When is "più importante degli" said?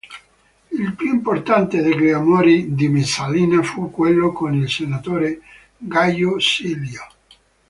0.95-2.09